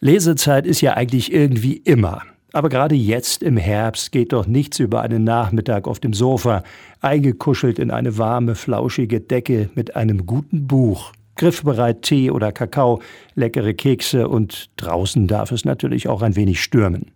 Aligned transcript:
Lesezeit 0.00 0.66
ist 0.66 0.82
ja 0.82 0.94
eigentlich 0.94 1.32
irgendwie 1.32 1.78
immer. 1.78 2.22
Aber 2.52 2.68
gerade 2.68 2.94
jetzt 2.94 3.42
im 3.42 3.56
Herbst 3.56 4.12
geht 4.12 4.32
doch 4.32 4.46
nichts 4.46 4.78
über 4.78 5.02
einen 5.02 5.24
Nachmittag 5.24 5.88
auf 5.88 6.00
dem 6.00 6.12
Sofa, 6.12 6.62
eingekuschelt 7.00 7.78
in 7.78 7.90
eine 7.90 8.18
warme, 8.18 8.54
flauschige 8.54 9.20
Decke 9.20 9.68
mit 9.74 9.96
einem 9.96 10.26
guten 10.26 10.66
Buch 10.66 11.12
griffbereit 11.36 12.02
Tee 12.02 12.30
oder 12.30 12.50
Kakao, 12.52 13.00
leckere 13.34 13.74
Kekse 13.74 14.28
und 14.28 14.70
draußen 14.76 15.26
darf 15.26 15.52
es 15.52 15.64
natürlich 15.64 16.08
auch 16.08 16.22
ein 16.22 16.36
wenig 16.36 16.62
stürmen. 16.62 17.12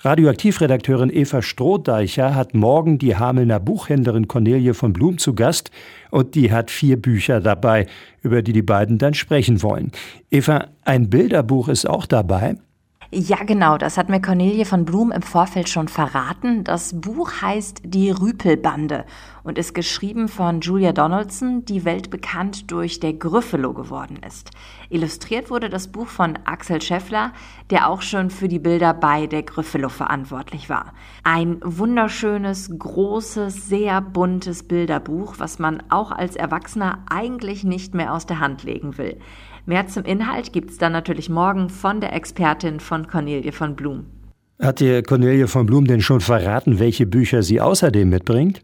Radioaktivredakteurin 0.00 1.10
Eva 1.10 1.42
Strohdeicher 1.42 2.34
hat 2.34 2.54
morgen 2.54 2.98
die 2.98 3.16
Hamelner 3.16 3.60
Buchhändlerin 3.60 4.28
Cornelie 4.28 4.74
von 4.74 4.92
Blum 4.92 5.18
zu 5.18 5.34
Gast 5.34 5.70
und 6.10 6.34
die 6.34 6.52
hat 6.52 6.70
vier 6.70 7.00
Bücher 7.00 7.40
dabei, 7.40 7.86
über 8.22 8.42
die 8.42 8.52
die 8.52 8.62
beiden 8.62 8.98
dann 8.98 9.14
sprechen 9.14 9.62
wollen. 9.62 9.92
Eva, 10.30 10.68
ein 10.84 11.10
Bilderbuch 11.10 11.68
ist 11.68 11.88
auch 11.88 12.06
dabei. 12.06 12.56
Ja, 13.12 13.38
genau, 13.42 13.76
das 13.76 13.98
hat 13.98 14.08
mir 14.08 14.20
Cornelie 14.20 14.64
von 14.64 14.84
Blum 14.84 15.10
im 15.10 15.22
Vorfeld 15.22 15.68
schon 15.68 15.88
verraten. 15.88 16.62
Das 16.62 17.00
Buch 17.00 17.42
heißt 17.42 17.80
Die 17.82 18.12
Rüpelbande 18.12 19.04
und 19.42 19.58
ist 19.58 19.74
geschrieben 19.74 20.28
von 20.28 20.60
Julia 20.60 20.92
Donaldson, 20.92 21.64
die 21.64 21.84
weltbekannt 21.84 22.70
durch 22.70 23.00
Der 23.00 23.14
Gryffalo 23.14 23.74
geworden 23.74 24.20
ist. 24.24 24.52
Illustriert 24.90 25.50
wurde 25.50 25.68
das 25.68 25.88
Buch 25.88 26.06
von 26.06 26.38
Axel 26.44 26.80
Scheffler, 26.80 27.32
der 27.70 27.88
auch 27.88 28.02
schon 28.02 28.30
für 28.30 28.46
die 28.46 28.60
Bilder 28.60 28.94
bei 28.94 29.26
Der 29.26 29.42
Gryffalo 29.42 29.88
verantwortlich 29.88 30.70
war. 30.70 30.92
Ein 31.24 31.58
wunderschönes, 31.64 32.70
großes, 32.78 33.68
sehr 33.68 34.00
buntes 34.02 34.62
Bilderbuch, 34.62 35.34
was 35.38 35.58
man 35.58 35.82
auch 35.88 36.12
als 36.12 36.36
Erwachsener 36.36 37.00
eigentlich 37.10 37.64
nicht 37.64 37.92
mehr 37.92 38.14
aus 38.14 38.26
der 38.26 38.38
Hand 38.38 38.62
legen 38.62 38.98
will. 38.98 39.18
Mehr 39.66 39.86
zum 39.86 40.04
Inhalt 40.04 40.52
gibt 40.52 40.70
es 40.70 40.78
dann 40.78 40.92
natürlich 40.92 41.28
morgen 41.28 41.68
von 41.68 42.00
der 42.00 42.12
Expertin 42.14 42.80
von 42.80 42.99
Cornelie 43.06 43.52
von 43.52 43.76
Blum. 43.76 44.06
Hat 44.60 44.80
dir 44.80 45.02
Cornelie 45.02 45.48
von 45.48 45.66
Blum 45.66 45.86
denn 45.86 46.00
schon 46.02 46.20
verraten, 46.20 46.78
welche 46.78 47.06
Bücher 47.06 47.42
sie 47.42 47.60
außerdem 47.60 48.08
mitbringt? 48.08 48.62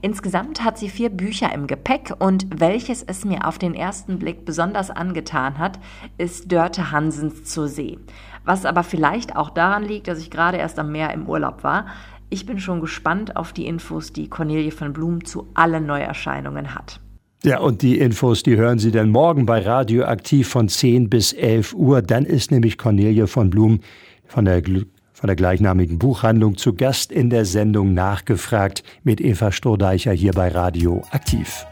Insgesamt 0.00 0.64
hat 0.64 0.78
sie 0.78 0.88
vier 0.88 1.10
Bücher 1.10 1.52
im 1.52 1.66
Gepäck 1.66 2.14
und 2.18 2.46
welches 2.60 3.02
es 3.02 3.24
mir 3.24 3.46
auf 3.46 3.58
den 3.58 3.74
ersten 3.74 4.18
Blick 4.18 4.44
besonders 4.44 4.90
angetan 4.90 5.58
hat, 5.58 5.78
ist 6.18 6.50
Dörte 6.50 6.90
Hansens 6.90 7.44
zur 7.44 7.68
See. 7.68 7.98
Was 8.44 8.64
aber 8.64 8.82
vielleicht 8.82 9.36
auch 9.36 9.50
daran 9.50 9.84
liegt, 9.84 10.08
dass 10.08 10.18
ich 10.18 10.30
gerade 10.30 10.58
erst 10.58 10.78
am 10.78 10.92
Meer 10.92 11.12
im 11.12 11.28
Urlaub 11.28 11.62
war. 11.62 11.86
Ich 12.30 12.46
bin 12.46 12.58
schon 12.58 12.80
gespannt 12.80 13.36
auf 13.36 13.52
die 13.52 13.66
Infos, 13.66 14.12
die 14.12 14.28
Cornelie 14.28 14.70
von 14.70 14.92
Blum 14.92 15.24
zu 15.24 15.48
allen 15.54 15.86
Neuerscheinungen 15.86 16.74
hat. 16.74 17.00
Ja, 17.44 17.58
und 17.58 17.82
die 17.82 17.98
Infos, 17.98 18.44
die 18.44 18.56
hören 18.56 18.78
Sie 18.78 18.92
dann 18.92 19.10
morgen 19.10 19.46
bei 19.46 19.58
Radioaktiv 19.58 20.48
von 20.48 20.68
10 20.68 21.10
bis 21.10 21.32
11 21.32 21.74
Uhr. 21.74 22.00
Dann 22.00 22.24
ist 22.24 22.52
nämlich 22.52 22.78
Cornelie 22.78 23.26
von 23.26 23.50
Blum 23.50 23.80
von 24.28 24.44
der, 24.44 24.62
von 24.62 25.26
der 25.26 25.34
gleichnamigen 25.34 25.98
Buchhandlung 25.98 26.56
zu 26.56 26.74
Gast 26.74 27.10
in 27.10 27.30
der 27.30 27.44
Sendung 27.44 27.94
Nachgefragt 27.94 28.84
mit 29.02 29.20
Eva 29.20 29.50
Strodeicher 29.50 30.12
hier 30.12 30.32
bei 30.32 30.48
Radioaktiv. 30.48 31.66